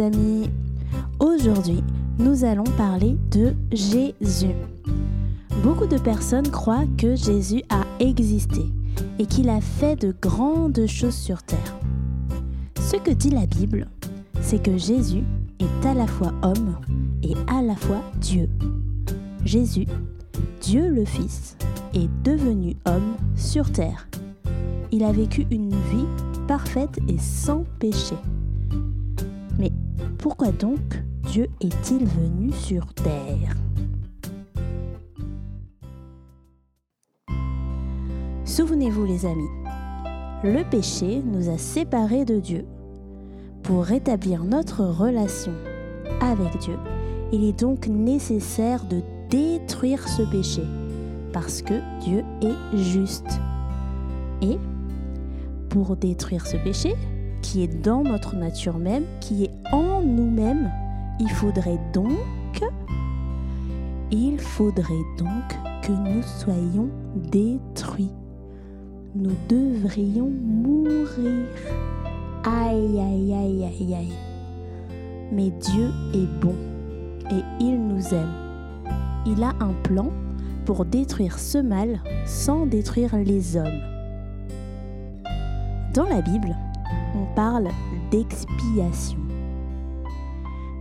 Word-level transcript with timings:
amis. 0.00 0.50
Aujourd'hui, 1.20 1.82
nous 2.18 2.44
allons 2.44 2.64
parler 2.76 3.16
de 3.30 3.54
Jésus. 3.72 4.54
Beaucoup 5.62 5.86
de 5.86 5.98
personnes 5.98 6.48
croient 6.50 6.86
que 6.98 7.16
Jésus 7.16 7.62
a 7.68 7.82
existé 8.00 8.62
et 9.18 9.26
qu'il 9.26 9.48
a 9.48 9.60
fait 9.60 9.96
de 9.96 10.14
grandes 10.20 10.86
choses 10.86 11.14
sur 11.14 11.42
terre. 11.42 11.78
Ce 12.80 12.96
que 12.96 13.10
dit 13.10 13.30
la 13.30 13.46
Bible, 13.46 13.88
c'est 14.40 14.62
que 14.62 14.76
Jésus 14.76 15.24
est 15.58 15.86
à 15.86 15.94
la 15.94 16.06
fois 16.06 16.32
homme 16.42 16.76
et 17.22 17.34
à 17.46 17.62
la 17.62 17.76
fois 17.76 18.02
Dieu. 18.20 18.48
Jésus, 19.44 19.86
Dieu 20.60 20.88
le 20.88 21.04
Fils, 21.04 21.56
est 21.94 22.08
devenu 22.22 22.76
homme 22.86 23.14
sur 23.36 23.70
terre. 23.70 24.08
Il 24.92 25.04
a 25.04 25.12
vécu 25.12 25.46
une 25.50 25.70
vie 25.70 26.06
parfaite 26.46 26.98
et 27.08 27.18
sans 27.18 27.64
péché. 27.78 28.16
Mais 29.58 29.72
pourquoi 30.18 30.52
donc 30.52 31.02
Dieu 31.30 31.48
est-il 31.60 32.06
venu 32.06 32.52
sur 32.52 32.92
terre 32.94 33.54
Souvenez-vous 38.44 39.04
les 39.04 39.26
amis, 39.26 39.48
le 40.44 40.62
péché 40.68 41.22
nous 41.24 41.48
a 41.48 41.58
séparés 41.58 42.24
de 42.24 42.38
Dieu. 42.38 42.64
Pour 43.62 43.84
rétablir 43.84 44.44
notre 44.44 44.84
relation 44.84 45.52
avec 46.20 46.58
Dieu, 46.58 46.76
il 47.32 47.44
est 47.44 47.58
donc 47.58 47.88
nécessaire 47.88 48.84
de 48.84 49.00
détruire 49.30 50.06
ce 50.06 50.22
péché, 50.22 50.62
parce 51.32 51.62
que 51.62 51.74
Dieu 52.04 52.22
est 52.42 52.76
juste. 52.76 53.40
Et 54.42 54.58
pour 55.70 55.96
détruire 55.96 56.46
ce 56.46 56.56
péché, 56.58 56.94
qui 57.44 57.62
est 57.62 57.82
dans 57.84 58.02
notre 58.02 58.36
nature 58.36 58.78
même, 58.78 59.04
qui 59.20 59.44
est 59.44 59.52
en 59.70 60.00
nous-mêmes, 60.02 60.70
il 61.20 61.30
faudrait 61.30 61.78
donc 61.92 62.18
il 64.10 64.38
faudrait 64.38 65.04
donc 65.18 65.58
que 65.82 65.90
nous 65.90 66.22
soyons 66.22 66.88
détruits. 67.16 68.12
Nous 69.16 69.34
devrions 69.48 70.30
mourir. 70.30 71.46
Aïe, 72.44 73.00
aïe, 73.00 73.34
aïe, 73.34 73.64
aïe, 73.64 73.94
aïe. 73.94 74.12
Mais 75.32 75.50
Dieu 75.50 75.90
est 76.14 76.40
bon 76.40 76.54
et 77.30 77.42
il 77.60 77.76
nous 77.76 78.14
aime. 78.14 78.32
Il 79.26 79.42
a 79.42 79.52
un 79.60 79.72
plan 79.82 80.10
pour 80.64 80.84
détruire 80.84 81.38
ce 81.38 81.58
mal 81.58 82.00
sans 82.24 82.66
détruire 82.66 83.16
les 83.16 83.56
hommes. 83.56 83.82
Dans 85.92 86.06
la 86.06 86.22
Bible, 86.22 86.56
on 87.14 87.34
parle 87.34 87.68
d'expiation. 88.10 89.18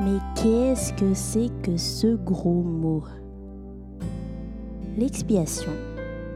Mais 0.00 0.18
qu'est-ce 0.34 0.92
que 0.92 1.14
c'est 1.14 1.50
que 1.62 1.76
ce 1.76 2.16
gros 2.16 2.62
mot? 2.62 3.02
L'expiation, 4.98 5.72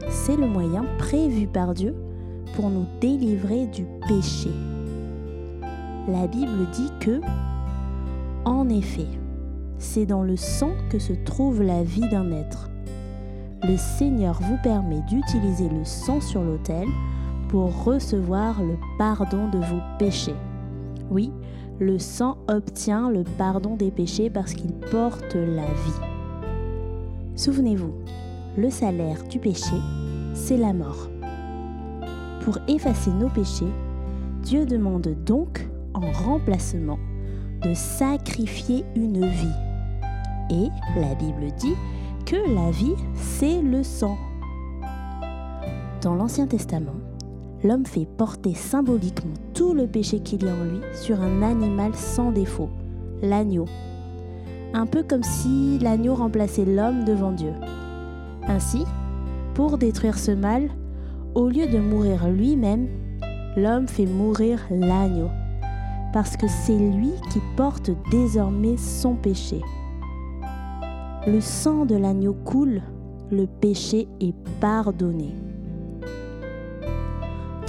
c'est 0.09 0.35
le 0.35 0.47
moyen 0.47 0.85
prévu 0.97 1.47
par 1.47 1.73
Dieu 1.73 1.95
pour 2.55 2.69
nous 2.69 2.85
délivrer 2.99 3.67
du 3.67 3.85
péché. 4.07 4.51
La 6.07 6.27
Bible 6.27 6.67
dit 6.73 6.91
que, 6.99 7.21
en 8.45 8.67
effet, 8.69 9.07
c'est 9.77 10.05
dans 10.05 10.23
le 10.23 10.37
sang 10.37 10.71
que 10.89 10.99
se 10.99 11.13
trouve 11.13 11.61
la 11.61 11.83
vie 11.83 12.09
d'un 12.09 12.31
être. 12.31 12.69
Le 13.63 13.77
Seigneur 13.77 14.39
vous 14.41 14.57
permet 14.63 15.01
d'utiliser 15.07 15.69
le 15.69 15.85
sang 15.85 16.19
sur 16.19 16.43
l'autel 16.43 16.87
pour 17.51 17.83
recevoir 17.83 18.63
le 18.63 18.77
pardon 18.97 19.49
de 19.49 19.57
vos 19.57 19.81
péchés. 19.99 20.35
Oui, 21.09 21.31
le 21.79 21.99
sang 21.99 22.37
obtient 22.47 23.11
le 23.11 23.23
pardon 23.37 23.75
des 23.75 23.91
péchés 23.91 24.29
parce 24.29 24.53
qu'il 24.53 24.71
porte 24.71 25.35
la 25.35 25.65
vie. 25.65 26.01
Souvenez-vous, 27.35 27.93
le 28.57 28.69
salaire 28.69 29.21
du 29.29 29.37
péché, 29.37 29.75
c'est 30.33 30.55
la 30.55 30.71
mort. 30.71 31.09
Pour 32.41 32.57
effacer 32.69 33.11
nos 33.11 33.29
péchés, 33.29 33.71
Dieu 34.43 34.65
demande 34.65 35.09
donc, 35.25 35.67
en 35.93 36.09
remplacement, 36.11 36.99
de 37.63 37.73
sacrifier 37.73 38.85
une 38.95 39.25
vie. 39.25 39.57
Et 40.49 40.69
la 40.99 41.15
Bible 41.15 41.53
dit 41.57 41.75
que 42.25 42.37
la 42.55 42.71
vie, 42.71 42.95
c'est 43.13 43.61
le 43.61 43.83
sang. 43.83 44.17
Dans 46.01 46.15
l'Ancien 46.15 46.47
Testament, 46.47 46.95
l'homme 47.63 47.85
fait 47.85 48.05
porter 48.05 48.53
symboliquement 48.53 49.33
tout 49.53 49.73
le 49.73 49.87
péché 49.87 50.19
qu'il 50.19 50.43
y 50.43 50.49
a 50.49 50.53
en 50.53 50.63
lui 50.63 50.81
sur 50.93 51.21
un 51.21 51.41
animal 51.41 51.93
sans 51.95 52.31
défaut, 52.31 52.69
l'agneau. 53.21 53.65
Un 54.73 54.85
peu 54.85 55.03
comme 55.03 55.23
si 55.23 55.77
l'agneau 55.79 56.15
remplaçait 56.15 56.65
l'homme 56.65 57.03
devant 57.03 57.31
Dieu. 57.31 57.53
Ainsi, 58.47 58.83
pour 59.53 59.77
détruire 59.77 60.17
ce 60.17 60.31
mal, 60.31 60.69
au 61.35 61.49
lieu 61.49 61.67
de 61.67 61.77
mourir 61.77 62.29
lui-même, 62.29 62.87
l'homme 63.55 63.87
fait 63.87 64.05
mourir 64.05 64.65
l'agneau, 64.69 65.29
parce 66.13 66.37
que 66.37 66.47
c'est 66.47 66.77
lui 66.77 67.11
qui 67.31 67.39
porte 67.55 67.91
désormais 68.09 68.77
son 68.77 69.15
péché. 69.15 69.61
Le 71.27 71.39
sang 71.39 71.85
de 71.85 71.95
l'agneau 71.95 72.33
coule, 72.33 72.81
le 73.29 73.45
péché 73.45 74.07
est 74.19 74.33
pardonné. 74.59 75.35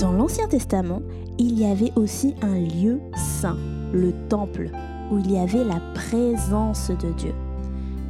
Dans 0.03 0.11
l'Ancien 0.11 0.49
Testament, 0.49 1.01
il 1.39 1.57
y 1.57 1.65
avait 1.65 1.93
aussi 1.95 2.35
un 2.43 2.59
lieu 2.59 2.99
saint, 3.15 3.57
le 3.93 4.13
temple, 4.29 4.69
où 5.13 5.19
il 5.19 5.31
y 5.31 5.39
avait 5.39 5.63
la 5.63 5.81
présence 5.95 6.91
de 6.91 7.13
Dieu. 7.13 7.33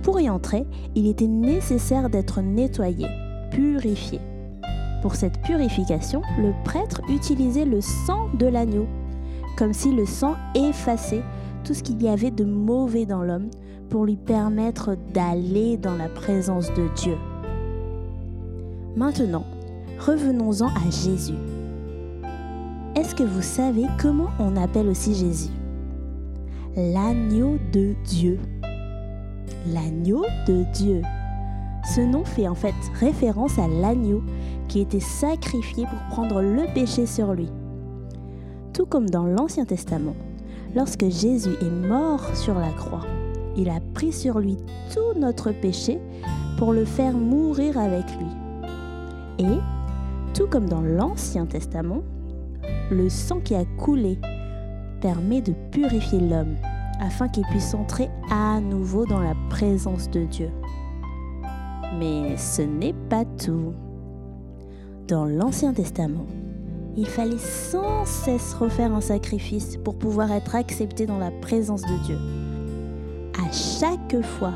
Pour 0.02 0.18
y 0.18 0.30
entrer, 0.30 0.64
il 0.94 1.06
était 1.06 1.26
nécessaire 1.26 2.08
d'être 2.08 2.40
nettoyé, 2.40 3.06
purifié. 3.50 4.20
Pour 5.02 5.16
cette 5.16 5.42
purification, 5.42 6.22
le 6.38 6.54
prêtre 6.64 7.02
utilisait 7.10 7.66
le 7.66 7.82
sang 7.82 8.30
de 8.38 8.46
l'agneau, 8.46 8.86
comme 9.58 9.74
si 9.74 9.92
le 9.92 10.06
sang 10.06 10.36
effaçait 10.54 11.22
tout 11.62 11.74
ce 11.74 11.82
qu'il 11.82 12.02
y 12.02 12.08
avait 12.08 12.30
de 12.30 12.44
mauvais 12.44 13.04
dans 13.04 13.22
l'homme 13.22 13.50
pour 13.90 14.06
lui 14.06 14.16
permettre 14.16 14.96
d'aller 15.12 15.76
dans 15.76 15.96
la 15.96 16.08
présence 16.08 16.72
de 16.72 16.88
Dieu. 16.96 17.18
Maintenant, 18.96 19.44
revenons-en 19.98 20.68
à 20.68 20.90
Jésus. 20.90 21.34
Est-ce 22.94 23.14
que 23.14 23.22
vous 23.22 23.40
savez 23.40 23.86
comment 23.98 24.28
on 24.38 24.54
appelle 24.54 24.86
aussi 24.88 25.14
Jésus? 25.14 25.50
L'agneau 26.76 27.56
de 27.72 27.94
Dieu. 28.04 28.38
L'agneau 29.72 30.26
de 30.46 30.64
Dieu. 30.74 31.00
Ce 31.94 32.02
nom 32.02 32.22
fait 32.26 32.48
en 32.48 32.54
fait 32.54 32.74
référence 33.00 33.58
à 33.58 33.66
l'agneau 33.66 34.22
qui 34.68 34.80
était 34.80 35.00
sacrifié 35.00 35.86
pour 35.86 35.98
prendre 36.10 36.42
le 36.42 36.70
péché 36.74 37.06
sur 37.06 37.32
lui. 37.32 37.48
Tout 38.74 38.84
comme 38.84 39.08
dans 39.08 39.24
l'Ancien 39.24 39.64
Testament, 39.64 40.16
lorsque 40.74 41.08
Jésus 41.08 41.54
est 41.62 41.88
mort 41.88 42.36
sur 42.36 42.58
la 42.58 42.72
croix, 42.72 43.06
il 43.56 43.70
a 43.70 43.80
pris 43.94 44.12
sur 44.12 44.38
lui 44.38 44.58
tout 44.92 45.18
notre 45.18 45.50
péché 45.50 45.98
pour 46.58 46.74
le 46.74 46.84
faire 46.84 47.14
mourir 47.14 47.78
avec 47.78 48.04
lui. 48.18 49.46
Et, 49.46 49.58
tout 50.34 50.46
comme 50.46 50.68
dans 50.68 50.82
l'Ancien 50.82 51.46
Testament, 51.46 52.02
le 52.90 53.08
sang 53.08 53.40
qui 53.40 53.54
a 53.54 53.64
coulé 53.78 54.18
permet 55.00 55.40
de 55.40 55.52
purifier 55.70 56.20
l'homme 56.20 56.56
afin 57.00 57.28
qu'il 57.28 57.44
puisse 57.46 57.74
entrer 57.74 58.08
à 58.30 58.60
nouveau 58.60 59.06
dans 59.06 59.20
la 59.20 59.34
présence 59.50 60.08
de 60.10 60.24
Dieu. 60.24 60.50
Mais 61.98 62.36
ce 62.36 62.62
n'est 62.62 62.94
pas 63.10 63.24
tout. 63.24 63.74
Dans 65.08 65.24
l'Ancien 65.24 65.72
Testament, 65.72 66.26
il 66.96 67.06
fallait 67.06 67.38
sans 67.38 68.04
cesse 68.04 68.54
refaire 68.54 68.94
un 68.94 69.00
sacrifice 69.00 69.76
pour 69.78 69.98
pouvoir 69.98 70.30
être 70.30 70.54
accepté 70.54 71.06
dans 71.06 71.18
la 71.18 71.30
présence 71.30 71.82
de 71.82 72.04
Dieu. 72.04 72.18
À 73.42 73.50
chaque 73.50 74.22
fois 74.22 74.52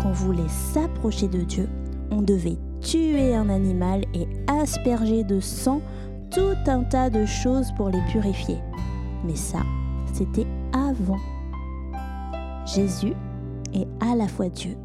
qu'on 0.00 0.12
voulait 0.12 0.48
s'approcher 0.48 1.28
de 1.28 1.40
Dieu, 1.40 1.68
on 2.10 2.22
devait 2.22 2.58
tuer 2.80 3.34
un 3.34 3.48
animal 3.48 4.04
et 4.14 4.26
asperger 4.48 5.24
de 5.24 5.40
sang 5.40 5.82
tout 6.32 6.56
un 6.66 6.82
tas 6.84 7.10
de 7.10 7.26
choses 7.26 7.72
pour 7.72 7.90
les 7.90 8.00
purifier. 8.10 8.58
Mais 9.24 9.36
ça, 9.36 9.58
c'était 10.12 10.46
avant. 10.72 11.20
Jésus 12.64 13.12
est 13.74 13.86
à 14.00 14.16
la 14.16 14.28
fois 14.28 14.48
Dieu 14.48 14.76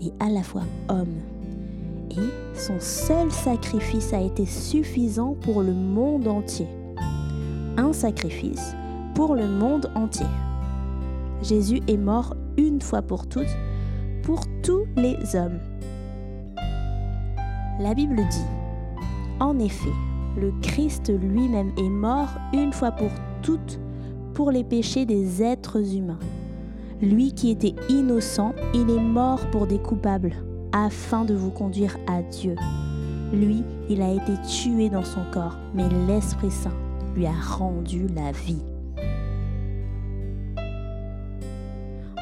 et 0.00 0.12
à 0.20 0.30
la 0.30 0.42
fois 0.42 0.62
homme. 0.88 1.20
Et 2.10 2.58
son 2.58 2.80
seul 2.80 3.30
sacrifice 3.30 4.14
a 4.14 4.20
été 4.20 4.46
suffisant 4.46 5.36
pour 5.42 5.62
le 5.62 5.72
monde 5.72 6.28
entier. 6.28 6.68
Un 7.76 7.92
sacrifice 7.92 8.74
pour 9.14 9.34
le 9.34 9.46
monde 9.46 9.90
entier. 9.94 10.26
Jésus 11.42 11.82
est 11.88 11.98
mort 11.98 12.34
une 12.56 12.80
fois 12.80 13.02
pour 13.02 13.28
toutes, 13.28 13.54
pour 14.22 14.40
tous 14.62 14.86
les 14.96 15.36
hommes. 15.36 15.58
La 17.80 17.92
Bible 17.92 18.16
dit, 18.16 18.46
en 19.40 19.58
effet, 19.58 19.92
le 20.36 20.52
Christ 20.62 21.10
lui-même 21.10 21.72
est 21.78 21.88
mort 21.88 22.28
une 22.52 22.72
fois 22.72 22.92
pour 22.92 23.10
toutes 23.42 23.80
pour 24.34 24.50
les 24.50 24.64
péchés 24.64 25.06
des 25.06 25.42
êtres 25.42 25.94
humains. 25.94 26.18
Lui 27.00 27.32
qui 27.32 27.50
était 27.50 27.74
innocent, 27.88 28.54
il 28.74 28.90
est 28.90 29.00
mort 29.00 29.40
pour 29.50 29.66
des 29.66 29.78
coupables, 29.78 30.32
afin 30.72 31.24
de 31.24 31.34
vous 31.34 31.50
conduire 31.50 31.96
à 32.06 32.22
Dieu. 32.22 32.54
Lui, 33.32 33.64
il 33.88 34.02
a 34.02 34.12
été 34.12 34.32
tué 34.46 34.90
dans 34.90 35.04
son 35.04 35.22
corps, 35.32 35.56
mais 35.74 35.88
l'Esprit 36.06 36.50
Saint 36.50 36.74
lui 37.14 37.26
a 37.26 37.32
rendu 37.32 38.06
la 38.14 38.32
vie. 38.32 38.62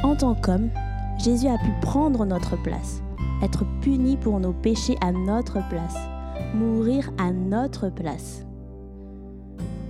En 0.04 0.14
tant 0.14 0.34
qu'homme, 0.34 0.70
Jésus 1.18 1.48
a 1.48 1.58
pu 1.58 1.70
prendre 1.82 2.24
notre 2.24 2.60
place, 2.62 3.02
être 3.42 3.64
puni 3.80 4.16
pour 4.16 4.38
nos 4.38 4.52
péchés 4.52 4.96
à 5.00 5.10
notre 5.10 5.66
place, 5.68 5.96
mourir 6.54 7.10
à 7.18 7.32
notre 7.32 7.88
place. 7.88 8.44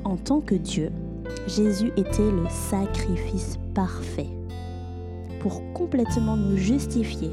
En 0.04 0.16
tant 0.16 0.40
que 0.40 0.54
Dieu, 0.54 0.90
Jésus 1.46 1.92
était 1.96 2.30
le 2.30 2.46
sacrifice 2.48 3.58
parfait 3.74 4.28
pour 5.40 5.62
complètement 5.74 6.36
nous 6.36 6.56
justifier, 6.56 7.30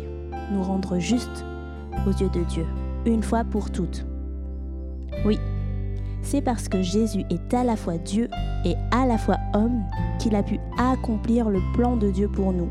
nous 0.51 0.63
rendre 0.63 0.99
justes 0.99 1.45
aux 2.05 2.11
yeux 2.11 2.29
de 2.29 2.43
Dieu, 2.43 2.65
une 3.05 3.23
fois 3.23 3.43
pour 3.43 3.71
toutes. 3.71 4.05
Oui, 5.25 5.39
c'est 6.21 6.41
parce 6.41 6.67
que 6.67 6.81
Jésus 6.81 7.23
est 7.29 7.53
à 7.53 7.63
la 7.63 7.75
fois 7.75 7.97
Dieu 7.97 8.27
et 8.65 8.75
à 8.91 9.05
la 9.05 9.17
fois 9.17 9.37
homme 9.53 9.83
qu'il 10.19 10.35
a 10.35 10.43
pu 10.43 10.59
accomplir 10.77 11.49
le 11.49 11.59
plan 11.73 11.97
de 11.97 12.11
Dieu 12.11 12.27
pour 12.27 12.53
nous. 12.53 12.69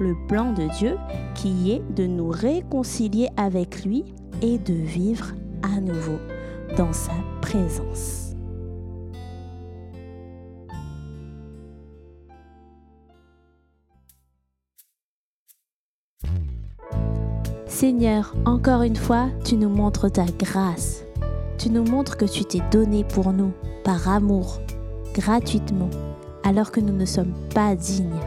Le 0.00 0.14
plan 0.28 0.52
de 0.52 0.68
Dieu 0.78 0.96
qui 1.34 1.72
est 1.72 1.82
de 1.94 2.06
nous 2.06 2.28
réconcilier 2.28 3.28
avec 3.36 3.84
lui 3.84 4.04
et 4.42 4.58
de 4.58 4.74
vivre 4.74 5.32
à 5.62 5.80
nouveau 5.80 6.18
dans 6.76 6.92
sa 6.92 7.12
présence. 7.40 8.34
Seigneur, 17.66 18.34
encore 18.44 18.82
une 18.82 18.96
fois, 18.96 19.28
tu 19.44 19.56
nous 19.56 19.68
montres 19.68 20.10
ta 20.10 20.24
grâce. 20.24 21.04
Tu 21.58 21.70
nous 21.70 21.84
montres 21.84 22.16
que 22.16 22.24
tu 22.24 22.44
t'es 22.44 22.62
donné 22.72 23.04
pour 23.04 23.32
nous, 23.32 23.52
par 23.84 24.08
amour, 24.08 24.60
gratuitement, 25.14 25.90
alors 26.42 26.72
que 26.72 26.80
nous 26.80 26.92
ne 26.92 27.04
sommes 27.04 27.34
pas 27.54 27.76
dignes. 27.76 28.20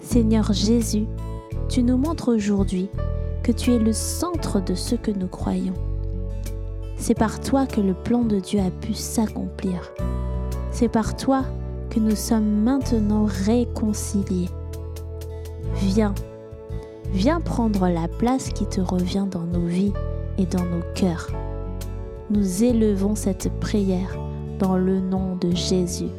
Seigneur 0.00 0.52
Jésus, 0.52 1.06
tu 1.68 1.84
nous 1.84 1.96
montres 1.96 2.28
aujourd'hui 2.28 2.88
que 3.46 3.52
tu 3.52 3.72
es 3.72 3.78
le 3.78 3.92
centre 3.92 4.60
de 4.60 4.74
ce 4.74 4.96
que 4.96 5.12
nous 5.12 5.28
croyons. 5.28 5.74
C'est 6.96 7.14
par 7.14 7.38
toi 7.38 7.64
que 7.64 7.80
le 7.80 7.94
plan 7.94 8.24
de 8.24 8.40
Dieu 8.40 8.58
a 8.58 8.72
pu 8.72 8.92
s'accomplir. 8.92 9.92
C'est 10.72 10.88
par 10.88 11.16
toi 11.16 11.44
que 11.88 12.00
nous 12.00 12.16
sommes 12.16 12.64
maintenant 12.64 13.24
réconciliés. 13.46 14.48
Viens, 15.74 16.12
viens 17.12 17.40
prendre 17.40 17.86
la 17.88 18.08
place 18.08 18.48
qui 18.48 18.66
te 18.66 18.80
revient 18.80 19.28
dans 19.30 19.44
nos 19.44 19.64
vies 19.64 19.92
et 20.38 20.46
dans 20.46 20.64
nos 20.64 20.82
cœurs. 20.96 21.30
Nous 22.30 22.64
élevons 22.64 23.14
cette 23.14 23.52
prière 23.60 24.18
dans 24.58 24.76
le 24.76 24.98
nom 24.98 25.36
de 25.36 25.54
Jésus. 25.54 26.10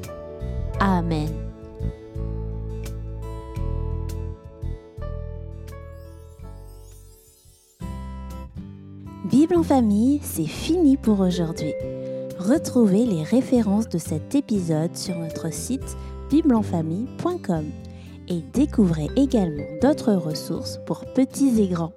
Amen. 0.79 1.46
Bible 9.29 9.57
en 9.57 9.63
famille, 9.63 10.21
c'est 10.23 10.45
fini 10.45 10.95
pour 10.95 11.19
aujourd'hui. 11.19 11.73
Retrouvez 12.39 13.05
les 13.05 13.23
références 13.23 13.89
de 13.89 13.97
cet 13.97 14.35
épisode 14.35 14.95
sur 14.95 15.17
notre 15.17 15.51
site 15.51 15.97
bibleenfamille.com 16.29 17.65
et 18.29 18.41
découvrez 18.53 19.09
également 19.17 19.65
d'autres 19.81 20.13
ressources 20.13 20.79
pour 20.85 21.03
petits 21.13 21.61
et 21.61 21.67
grands. 21.67 21.91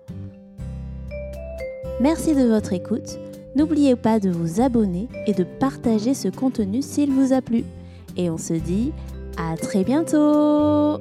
Merci 2.00 2.34
de 2.34 2.48
votre 2.48 2.72
écoute. 2.72 3.20
N'oubliez 3.54 3.94
pas 3.94 4.18
de 4.18 4.30
vous 4.30 4.60
abonner 4.60 5.06
et 5.28 5.32
de 5.32 5.44
partager 5.44 6.14
ce 6.14 6.26
contenu 6.26 6.82
s'il 6.82 7.12
vous 7.12 7.32
a 7.32 7.40
plu. 7.40 7.64
Et 8.16 8.28
on 8.28 8.38
se 8.38 8.54
dit 8.54 8.92
à 9.36 9.56
très 9.56 9.84
bientôt 9.84 10.98